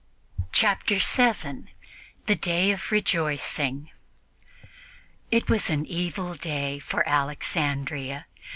Chapter 0.51 0.99
7 0.99 1.69
THE 2.25 2.33
DAY 2.33 2.71
OF 2.71 2.91
REJOICING 2.91 3.91
IT 5.29 5.47
was 5.47 5.69
an 5.69 5.85
evil 5.85 6.33
day 6.33 6.79
for 6.79 7.07
Alexandria. 7.07 8.25